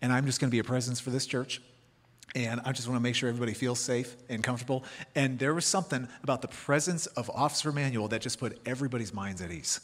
[0.00, 1.60] and I'm just going to be a presence for this church.
[2.36, 4.84] And I just want to make sure everybody feels safe and comfortable.
[5.16, 9.42] And there was something about the presence of Officer Emmanuel that just put everybody's minds
[9.42, 9.80] at ease.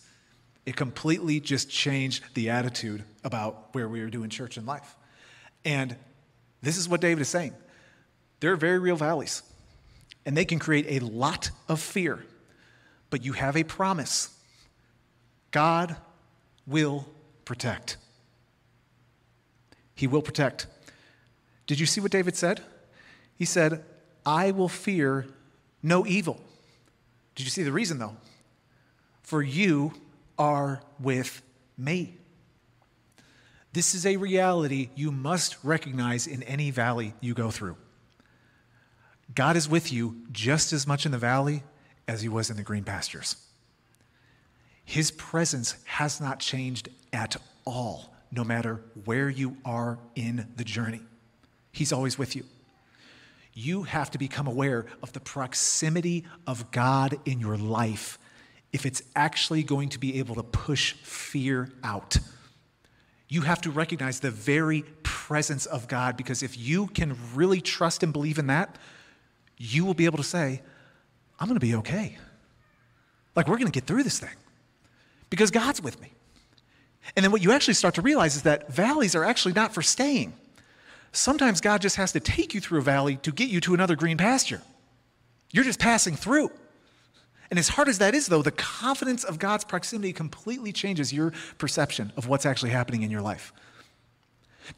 [0.65, 4.97] It completely just changed the attitude about where we were doing church and life.
[5.67, 5.97] And
[6.63, 7.53] this is what David is saying.
[8.39, 9.43] There are very real valleys,
[10.25, 12.25] and they can create a lot of fear,
[13.11, 14.31] but you have a promise
[15.51, 15.97] God
[16.67, 17.09] will
[17.45, 17.97] protect.
[19.95, 20.69] He will protect.
[21.67, 22.61] Did you see what David said?
[23.35, 23.85] He said,
[24.25, 25.27] I will fear
[25.83, 26.41] no evil.
[27.35, 28.17] Did you see the reason, though?
[29.23, 29.95] For you
[30.39, 31.43] are with
[31.77, 32.19] me.
[33.77, 37.77] This is a reality you must recognize in any valley you go through.
[39.35, 41.63] God is with you just as much in the valley
[42.09, 43.37] as he was in the green pastures.
[44.83, 47.37] His presence has not changed at
[47.67, 51.03] all, no matter where you are in the journey.
[51.71, 52.45] He's always with you.
[53.53, 58.19] You have to become aware of the proximity of God in your life
[58.73, 62.17] if it's actually going to be able to push fear out.
[63.29, 68.03] You have to recognize the very presence of God because if you can really trust
[68.03, 68.77] and believe in that,
[69.59, 70.63] you will be able to say,
[71.41, 72.17] I'm going to be okay.
[73.35, 74.35] Like, we're going to get through this thing
[75.29, 76.13] because God's with me.
[77.15, 79.83] And then what you actually start to realize is that valleys are actually not for
[79.83, 80.33] staying.
[81.13, 83.97] Sometimes God just has to take you through a valley to get you to another
[83.97, 84.63] green pasture.
[85.53, 86.51] You're just passing through.
[87.51, 91.33] And as hard as that is, though, the confidence of God's proximity completely changes your
[91.59, 93.53] perception of what's actually happening in your life.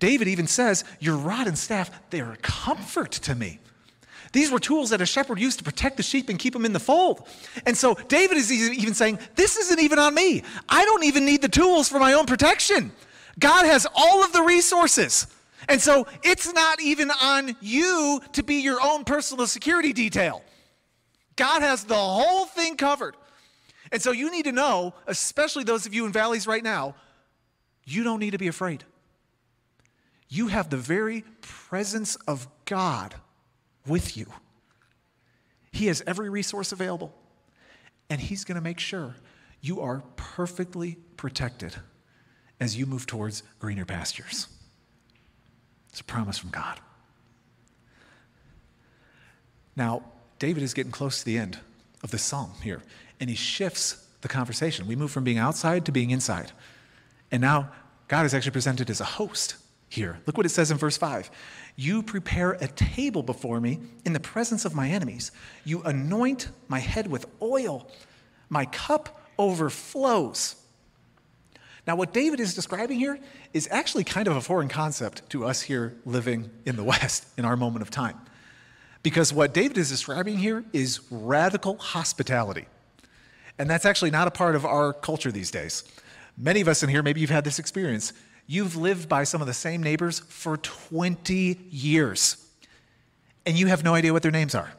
[0.01, 3.59] David even says, Your rod and staff, they are a comfort to me.
[4.33, 6.73] These were tools that a shepherd used to protect the sheep and keep them in
[6.75, 7.27] the fold.
[7.65, 10.43] And so David is even saying, This isn't even on me.
[10.69, 12.93] I don't even need the tools for my own protection.
[13.39, 15.27] God has all of the resources.
[15.69, 20.43] And so it's not even on you to be your own personal security detail.
[21.39, 23.17] God has the whole thing covered.
[23.93, 26.97] And so you need to know, especially those of you in valleys right now,
[27.85, 28.85] you don't need to be afraid.
[30.29, 33.15] You have the very presence of God
[33.87, 34.27] with you.
[35.71, 37.15] He has every resource available,
[38.11, 39.15] and He's going to make sure
[39.61, 41.77] you are perfectly protected
[42.61, 44.49] as you move towards greener pastures.
[45.91, 46.81] It's a promise from God.
[49.77, 50.03] Now,
[50.39, 51.59] David is getting close to the end
[52.03, 52.83] of the psalm here,
[53.21, 54.87] and he shifts the conversation.
[54.87, 56.53] We move from being outside to being inside.
[57.31, 57.71] And now
[58.09, 59.57] God is actually presented as a host
[59.89, 60.21] here.
[60.27, 61.31] Look what it says in verse 5
[61.77, 65.31] You prepare a table before me in the presence of my enemies,
[65.65, 67.91] you anoint my head with oil,
[68.49, 70.57] my cup overflows.
[71.87, 73.19] Now, what David is describing here
[73.55, 77.47] is actually kind of a foreign concept to us here living in the West in
[77.47, 78.21] our moment of time.
[79.09, 82.67] Because what David is describing here is radical hospitality.
[83.59, 85.83] And that's actually not a part of our culture these days.
[86.37, 88.13] Many of us in here, maybe you've had this experience.
[88.47, 92.37] You've lived by some of the same neighbors for 20 years,
[93.47, 94.71] and you have no idea what their names are.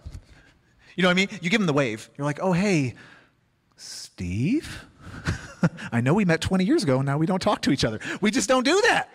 [0.95, 1.29] You know what I mean?
[1.41, 2.07] You give them the wave.
[2.15, 2.93] You're like, oh, hey,
[3.77, 4.85] Steve?
[5.91, 7.99] I know we met 20 years ago and now we don't talk to each other.
[8.21, 9.11] We just don't do that.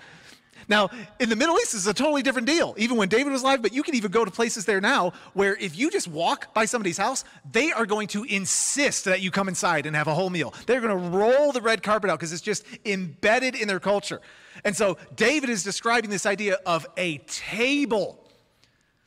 [0.68, 3.62] Now, in the Middle East, it's a totally different deal, even when David was alive,
[3.62, 6.64] but you can even go to places there now where if you just walk by
[6.64, 10.30] somebody's house, they are going to insist that you come inside and have a whole
[10.30, 10.54] meal.
[10.66, 14.20] They're going to roll the red carpet out because it's just embedded in their culture.
[14.64, 18.18] And so David is describing this idea of a table.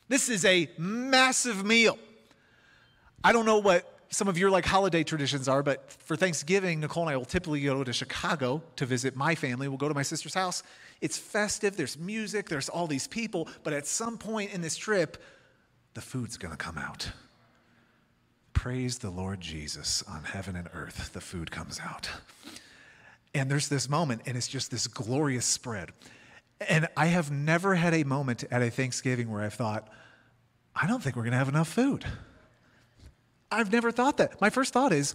[0.09, 1.97] This is a massive meal.
[3.23, 7.03] I don't know what some of your like holiday traditions are, but for Thanksgiving, Nicole
[7.03, 9.67] and I will typically go to Chicago to visit my family.
[9.67, 10.63] We'll go to my sister's house.
[11.01, 15.21] It's festive, there's music, there's all these people, but at some point in this trip,
[15.93, 17.11] the food's gonna come out.
[18.53, 22.09] Praise the Lord Jesus on heaven and earth, the food comes out.
[23.35, 25.91] And there's this moment, and it's just this glorious spread.
[26.67, 29.87] And I have never had a moment at a Thanksgiving where I've thought,
[30.75, 32.05] I don't think we're gonna have enough food.
[33.51, 34.41] I've never thought that.
[34.41, 35.13] My first thought is,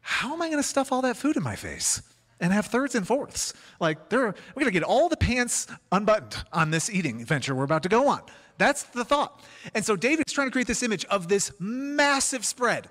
[0.00, 2.02] how am I to stuff all that food in my face
[2.40, 3.54] and have thirds and fourths?
[3.80, 7.64] Like, there, we're going to get all the pants unbuttoned on this eating venture we're
[7.64, 8.22] about to go on.
[8.58, 9.42] That's the thought.
[9.74, 12.88] And so David's trying to create this image of this massive spread.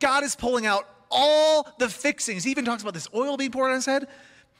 [0.00, 2.44] God is pulling out all the fixings.
[2.44, 4.08] He even talks about this oil being poured on his head.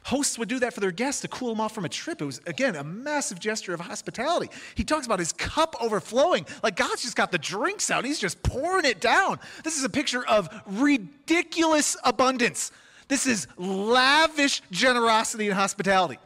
[0.04, 2.20] Hosts would do that for their guests to cool them off from a trip.
[2.20, 4.50] It was, again, a massive gesture of hospitality.
[4.74, 6.46] He talks about his cup overflowing.
[6.62, 9.40] Like God's just got the drinks out, he's just pouring it down.
[9.64, 12.70] This is a picture of ridiculous abundance.
[13.08, 16.18] This is lavish generosity and hospitality.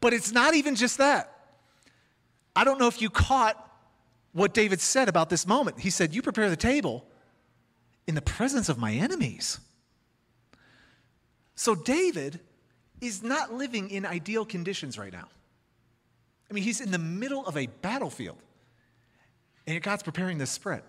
[0.00, 1.32] But it's not even just that.
[2.54, 3.62] I don't know if you caught
[4.32, 5.80] what David said about this moment.
[5.80, 7.06] He said, You prepare the table
[8.06, 9.58] in the presence of my enemies.
[11.54, 12.40] So, David
[13.00, 15.28] is not living in ideal conditions right now.
[16.50, 18.38] I mean, he's in the middle of a battlefield,
[19.66, 20.82] and God's preparing this spread.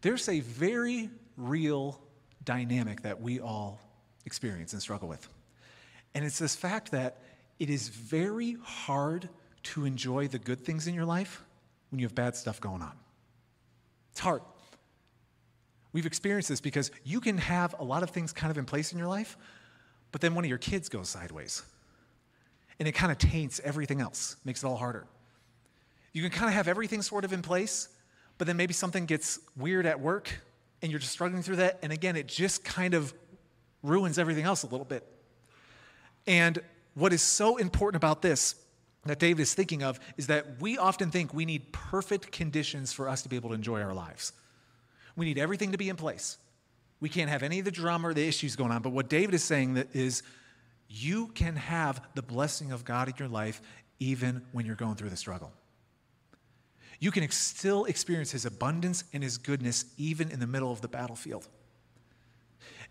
[0.00, 2.00] There's a very real
[2.48, 3.78] dynamic that we all
[4.24, 5.28] experience and struggle with.
[6.14, 7.18] And it's this fact that
[7.58, 9.28] it is very hard
[9.64, 11.44] to enjoy the good things in your life
[11.90, 12.96] when you have bad stuff going on.
[14.12, 14.40] It's hard.
[15.92, 18.92] We've experienced this because you can have a lot of things kind of in place
[18.92, 19.36] in your life,
[20.10, 21.62] but then one of your kids goes sideways.
[22.78, 25.06] And it kind of taints everything else, makes it all harder.
[26.14, 27.90] You can kind of have everything sort of in place,
[28.38, 30.30] but then maybe something gets weird at work
[30.82, 31.78] and you're just struggling through that.
[31.82, 33.12] And again, it just kind of
[33.82, 35.06] ruins everything else a little bit.
[36.26, 36.60] And
[36.94, 38.54] what is so important about this
[39.04, 43.08] that David is thinking of is that we often think we need perfect conditions for
[43.08, 44.32] us to be able to enjoy our lives.
[45.16, 46.36] We need everything to be in place.
[47.00, 48.82] We can't have any of the drama or the issues going on.
[48.82, 50.22] But what David is saying that is
[50.88, 53.62] you can have the blessing of God in your life
[53.98, 55.52] even when you're going through the struggle.
[56.98, 60.88] You can still experience his abundance and his goodness even in the middle of the
[60.88, 61.46] battlefield.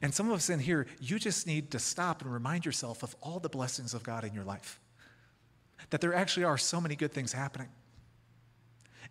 [0.01, 3.15] And some of us in here, you just need to stop and remind yourself of
[3.21, 4.79] all the blessings of God in your life.
[5.89, 7.69] That there actually are so many good things happening.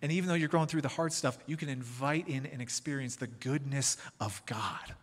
[0.01, 3.17] And even though you're going through the hard stuff, you can invite in and experience
[3.17, 4.95] the goodness of God.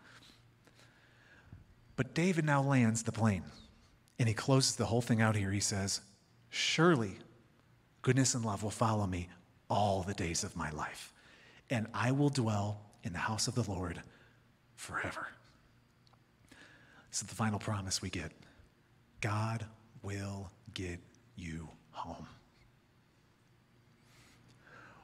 [1.96, 3.44] But David now lands the plane
[4.20, 5.52] and he closes the whole thing out here.
[5.52, 6.02] He says,
[6.50, 7.18] Surely
[8.02, 9.30] goodness and love will follow me
[9.69, 11.13] all the days of my life,
[11.69, 14.02] and I will dwell in the house of the Lord
[14.76, 15.28] forever.
[17.12, 18.32] Is the final promise we get
[19.21, 19.65] God
[20.02, 20.99] will get
[21.36, 22.28] you home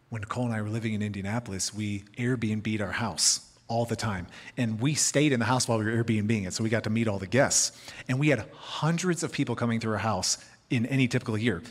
[0.09, 4.27] when Nicole and I were living in Indianapolis, we Airbnb'd our house all the time.
[4.57, 6.89] And we stayed in the house while we were Airbnbing it, so we got to
[6.89, 7.71] meet all the guests.
[8.07, 11.61] And we had hundreds of people coming through our house in any typical year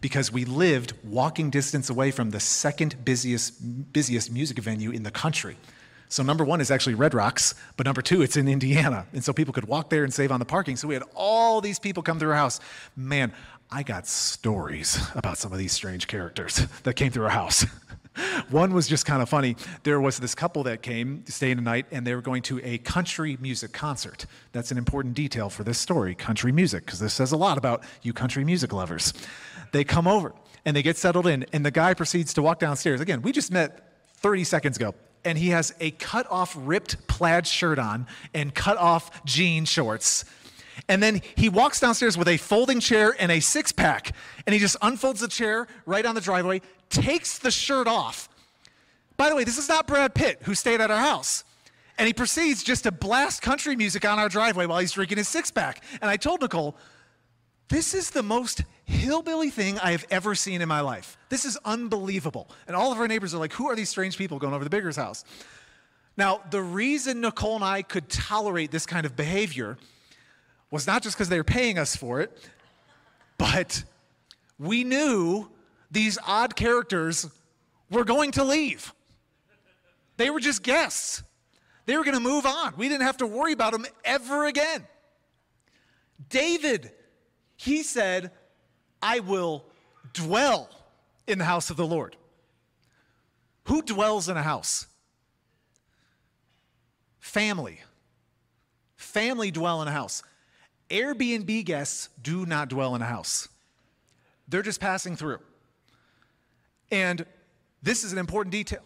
[0.00, 5.10] because we lived walking distance away from the second busiest, busiest music venue in the
[5.10, 5.56] country.
[6.08, 9.06] So number one is actually Red Rocks, but number two, it's in Indiana.
[9.12, 10.76] And so people could walk there and save on the parking.
[10.76, 12.60] So we had all these people come through our house.
[12.94, 13.32] Man,
[13.70, 17.66] I got stories about some of these strange characters that came through our house.
[18.50, 19.56] One was just kind of funny.
[19.82, 22.42] There was this couple that came to stay in the night, and they were going
[22.44, 24.26] to a country music concert.
[24.52, 27.82] That's an important detail for this story country music, because this says a lot about
[28.02, 29.12] you country music lovers.
[29.76, 30.32] They come over
[30.64, 33.02] and they get settled in, and the guy proceeds to walk downstairs.
[33.02, 37.46] Again, we just met 30 seconds ago, and he has a cut off, ripped plaid
[37.46, 40.24] shirt on and cut off jean shorts.
[40.88, 44.14] And then he walks downstairs with a folding chair and a six pack,
[44.46, 48.30] and he just unfolds the chair right on the driveway, takes the shirt off.
[49.18, 51.44] By the way, this is not Brad Pitt who stayed at our house.
[51.98, 55.28] And he proceeds just to blast country music on our driveway while he's drinking his
[55.28, 55.82] six pack.
[56.00, 56.76] And I told Nicole,
[57.68, 61.18] this is the most hillbilly thing I have ever seen in my life.
[61.28, 62.48] This is unbelievable.
[62.66, 64.70] And all of our neighbors are like, who are these strange people going over to
[64.70, 65.24] Bigger's house?
[66.16, 69.76] Now, the reason Nicole and I could tolerate this kind of behavior
[70.70, 72.36] was not just because they were paying us for it,
[73.38, 73.84] but
[74.58, 75.48] we knew
[75.90, 77.28] these odd characters
[77.90, 78.94] were going to leave.
[80.16, 81.22] They were just guests.
[81.84, 82.74] They were going to move on.
[82.76, 84.86] We didn't have to worry about them ever again.
[86.28, 86.90] David,
[87.56, 88.32] he said,
[89.06, 89.64] I will
[90.12, 90.68] dwell
[91.28, 92.16] in the house of the Lord.
[93.66, 94.88] Who dwells in a house?
[97.20, 97.82] Family.
[98.96, 100.24] Family dwell in a house.
[100.90, 103.48] Airbnb guests do not dwell in a house,
[104.48, 105.38] they're just passing through.
[106.90, 107.24] And
[107.82, 108.82] this is an important detail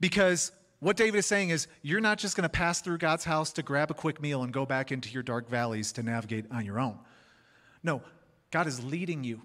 [0.00, 3.52] because what David is saying is you're not just going to pass through God's house
[3.52, 6.64] to grab a quick meal and go back into your dark valleys to navigate on
[6.64, 6.98] your own.
[7.82, 8.02] No,
[8.50, 9.42] God is leading you.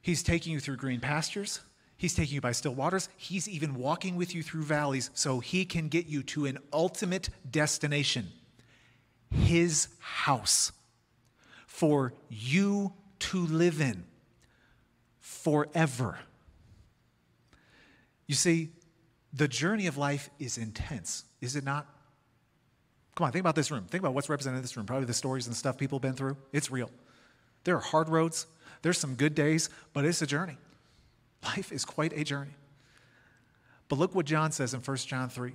[0.00, 1.60] He's taking you through green pastures.
[1.96, 3.08] He's taking you by still waters.
[3.16, 7.28] He's even walking with you through valleys so he can get you to an ultimate
[7.48, 8.28] destination
[9.32, 10.72] his house
[11.66, 14.04] for you to live in
[15.20, 16.18] forever.
[18.26, 18.70] You see,
[19.32, 21.86] the journey of life is intense, is it not?
[23.14, 23.84] Come on, think about this room.
[23.90, 24.86] Think about what's represented in this room.
[24.86, 26.36] Probably the stories and stuff people have been through.
[26.52, 26.90] It's real.
[27.64, 28.46] There are hard roads,
[28.82, 30.58] there's some good days, but it's a journey.
[31.44, 32.56] Life is quite a journey.
[33.88, 35.52] But look what John says in 1 John 3.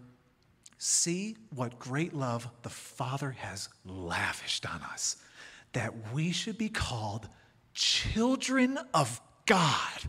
[0.77, 5.15] See what great love the Father has lavished on us,
[5.73, 7.27] that we should be called
[7.73, 10.01] children of God.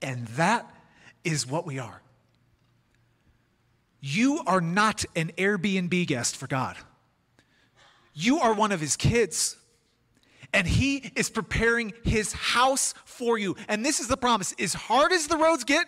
[0.00, 0.70] And that
[1.24, 2.00] is what we are.
[4.00, 6.76] You are not an Airbnb guest for God.
[8.14, 9.56] You are one of his kids.
[10.52, 13.56] And he is preparing his house for you.
[13.68, 14.54] And this is the promise.
[14.58, 15.86] As hard as the roads get,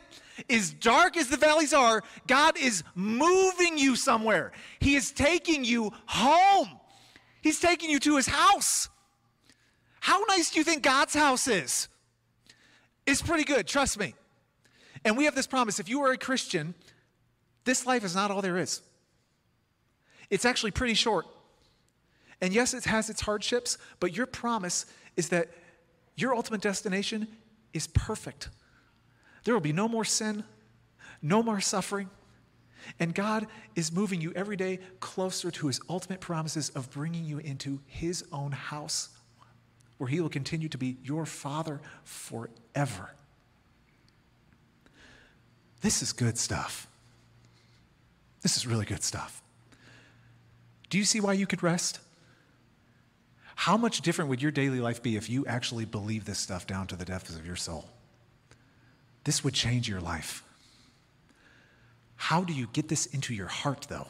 [0.51, 4.53] as dark as the valleys are, God is moving you somewhere.
[4.81, 6.69] He is taking you home.
[7.41, 8.89] He's taking you to his house.
[10.01, 11.89] How nice do you think God's house is?
[13.07, 14.15] It's pretty good, trust me.
[15.05, 16.75] And we have this promise if you are a Christian,
[17.65, 18.83] this life is not all there is.
[20.31, 21.27] It's actually pretty short.
[22.41, 24.87] And yes, it has its hardships, but your promise
[25.17, 25.49] is that
[26.17, 27.29] your ultimate destination
[27.73, 28.49] is perfect.
[29.45, 30.45] There will be no more sin,
[31.23, 32.11] no more suffering.
[33.01, 37.39] And God is moving you every day closer to his ultimate promises of bringing you
[37.39, 39.11] into his own house,
[39.99, 43.11] where he will continue to be your father forever.
[45.81, 46.87] This is good stuff.
[48.43, 49.43] This is really good stuff.
[50.91, 52.01] Do you see why you could rest?
[53.59, 56.87] How much different would your daily life be if you actually believed this stuff down
[56.87, 57.89] to the depths of your soul?
[59.25, 60.45] This would change your life.
[62.15, 64.07] How do you get this into your heart, though?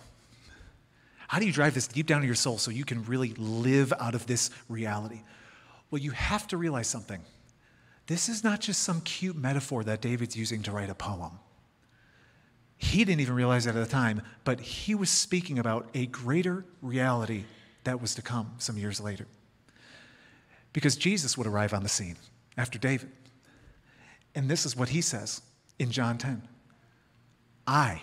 [1.29, 3.91] How do you drive this deep down to your soul so you can really live
[3.99, 5.23] out of this reality?
[5.91, 7.23] Well, you have to realize something.
[8.07, 11.33] This is not just some cute metaphor that David's using to write a poem.
[12.77, 16.67] He didn't even realize that at the time, but he was speaking about a greater
[16.83, 17.45] reality
[17.85, 19.27] that was to come some years later.
[20.79, 22.15] Because Jesus would arrive on the scene
[22.57, 23.11] after David.
[24.37, 25.43] And this is what he says
[25.81, 26.41] in John 10
[27.67, 28.01] I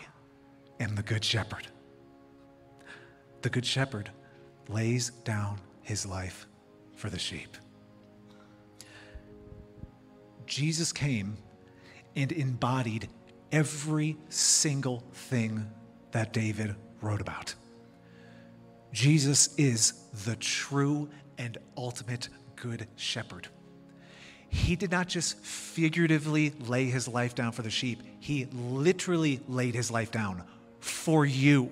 [0.82, 1.67] am the good shepherd.
[3.43, 4.09] The good shepherd
[4.67, 6.47] lays down his life
[6.97, 7.55] for the sheep.
[10.45, 11.38] Jesus came
[12.17, 13.07] and embodied
[13.53, 15.65] every single thing
[16.11, 17.55] that David wrote about.
[18.91, 19.93] Jesus is
[20.26, 21.07] the true
[21.38, 23.47] and ultimate good shepherd.
[24.49, 29.76] He did not just figuratively lay his life down for the sheep, he literally laid
[29.76, 30.43] his life down
[30.80, 31.70] for you.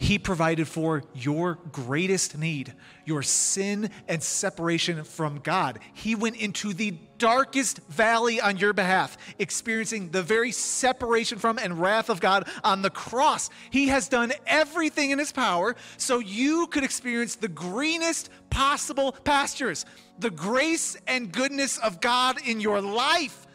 [0.00, 2.72] He provided for your greatest need,
[3.04, 5.80] your sin and separation from God.
[5.92, 11.80] He went into the darkest valley on your behalf, experiencing the very separation from and
[11.80, 13.50] wrath of God on the cross.
[13.70, 19.84] He has done everything in his power so you could experience the greenest possible pastures,
[20.20, 23.48] the grace and goodness of God in your life.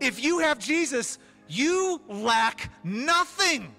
[0.00, 1.18] If you have Jesus,
[1.48, 3.74] you lack nothing.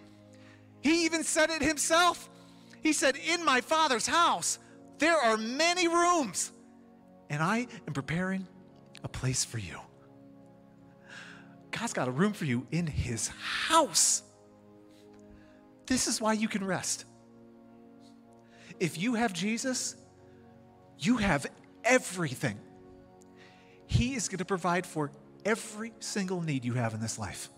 [0.81, 2.29] He even said it himself.
[2.81, 4.59] He said, In my Father's house,
[4.99, 6.51] there are many rooms,
[7.29, 8.47] and I am preparing
[9.03, 9.79] a place for you.
[11.71, 14.23] God's got a room for you in His house.
[15.85, 17.05] This is why you can rest.
[18.79, 19.95] If you have Jesus,
[20.99, 21.45] you have
[21.83, 22.59] everything.
[23.85, 25.11] He is going to provide for
[25.45, 27.49] every single need you have in this life.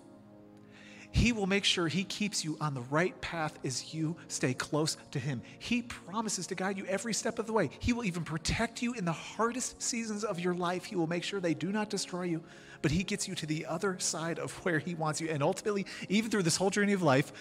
[1.12, 4.96] He will make sure He keeps you on the right path as you stay close
[5.12, 5.42] to Him.
[5.58, 7.70] He promises to guide you every step of the way.
[7.80, 10.86] He will even protect you in the hardest seasons of your life.
[10.86, 12.44] He will make sure they do not destroy you,
[12.82, 15.30] but He gets you to the other side of where He wants you.
[15.30, 17.34] And ultimately, even through this whole journey of life,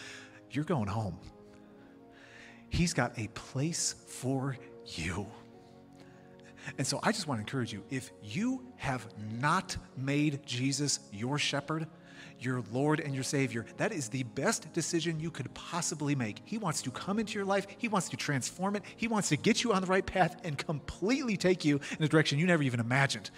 [0.51, 1.19] you're going home.
[2.71, 4.57] He's got a place for
[4.87, 5.27] you.
[6.77, 9.07] And so I just want to encourage you if you have
[9.41, 11.87] not made Jesus your shepherd,
[12.39, 16.41] your Lord and your Savior, that is the best decision you could possibly make.
[16.45, 19.37] He wants to come into your life, He wants to transform it, He wants to
[19.37, 22.63] get you on the right path and completely take you in a direction you never
[22.63, 23.31] even imagined.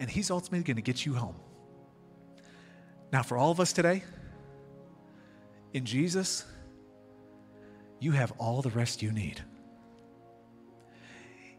[0.00, 1.36] And He's ultimately going to get you home.
[3.12, 4.02] Now, for all of us today,
[5.72, 6.44] in Jesus,
[8.00, 9.40] you have all the rest you need.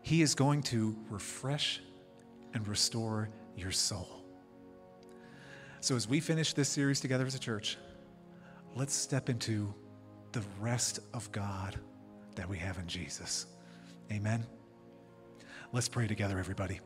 [0.01, 1.81] He is going to refresh
[2.53, 4.14] and restore your soul.
[5.86, 7.77] So, as we finish this series together as a church,
[8.75, 9.71] let's step into
[10.31, 11.77] the rest of God
[12.33, 13.45] that we have in Jesus.
[14.11, 14.47] Amen.
[15.71, 16.79] Let's pray together, everybody.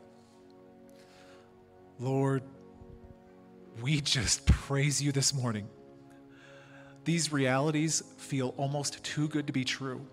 [1.98, 2.42] Lord,
[3.80, 5.66] we just praise you this morning.
[7.06, 10.06] These realities feel almost too good to be true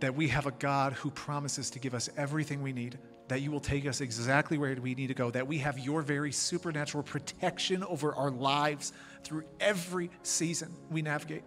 [0.00, 2.98] that we have a God who promises to give us everything we need,
[3.32, 6.02] that you will take us exactly where we need to go, that we have your
[6.02, 8.92] very supernatural protection over our lives
[9.24, 11.42] through every season we navigate.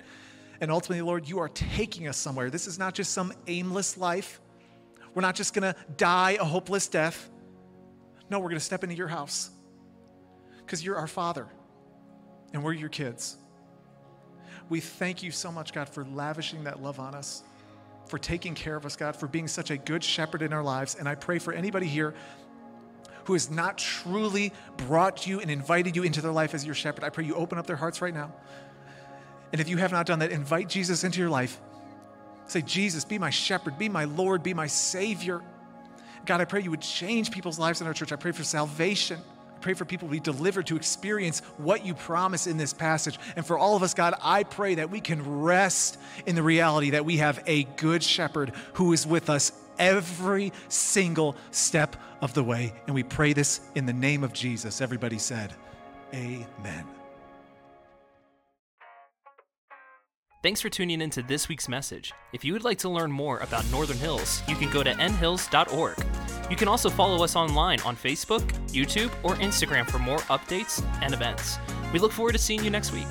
[0.62, 2.50] And ultimately, Lord, you are taking us somewhere.
[2.50, 4.42] This is not just some aimless life.
[5.14, 7.30] We're not just going to die a hopeless death.
[8.32, 9.52] No, we're going to step into your house
[10.66, 11.46] because you're our Father
[12.52, 13.38] and we're your kids.
[14.70, 17.44] We thank you so much, God, for lavishing that love on us
[18.08, 20.96] for taking care of us, God, for being such a good shepherd in our lives.
[20.96, 22.14] And I pray for anybody here
[23.26, 27.04] who has not truly brought you and invited you into their life as your shepherd.
[27.04, 28.34] I pray you open up their hearts right now.
[29.52, 31.60] And if you have not done that, invite Jesus into your life.
[32.48, 35.42] Say, Jesus, be my shepherd, be my Lord, be my Savior.
[36.26, 38.12] God, I pray you would change people's lives in our church.
[38.12, 39.20] I pray for salvation
[39.66, 43.18] pray for people to be delivered to experience what you promise in this passage.
[43.36, 45.98] And for all of us, God, I pray that we can rest
[46.28, 51.36] in the reality that we have a good shepherd who is with us every single
[51.50, 52.76] step of the way.
[52.86, 54.82] And we pray this in the name of Jesus.
[54.82, 55.52] Everybody said,
[56.14, 56.86] Amen.
[60.44, 62.14] Thanks for tuning in to this week's message.
[62.34, 65.98] If you would like to learn more about Northern Hills, you can go to nhills.org.
[66.50, 71.14] You can also follow us online on Facebook, YouTube, or Instagram for more updates and
[71.14, 71.58] events.
[71.92, 73.08] We look forward to seeing you next week.